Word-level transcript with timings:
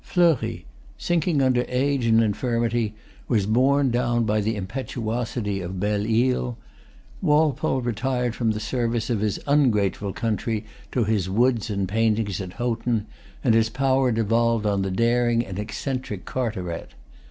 Fleury, 0.03 0.65
sinking 0.97 1.43
under 1.43 1.63
age 1.67 2.07
and 2.07 2.23
infirmity, 2.23 2.95
was 3.27 3.45
borne 3.45 3.91
down 3.91 4.23
by 4.25 4.41
the 4.41 4.55
impetuosity 4.55 5.61
of 5.61 5.79
Belle 5.79 6.07
Isle. 6.07 6.57
Walpole 7.21 7.81
retired 7.81 8.33
from 8.33 8.49
the 8.49 8.59
service 8.59 9.11
of 9.11 9.19
his 9.19 9.37
ungrateful 9.45 10.11
country 10.11 10.65
to 10.91 11.03
his 11.03 11.29
woods 11.29 11.69
and 11.69 11.87
paintings 11.87 12.41
at 12.41 12.53
Houghton; 12.53 13.05
and 13.43 13.53
his 13.53 13.69
power 13.69 14.11
devolved 14.11 14.65
on 14.65 14.81
the 14.81 14.89
daring 14.89 15.45
and 15.45 15.59
eccentric 15.59 16.25
Carteret. 16.25 16.95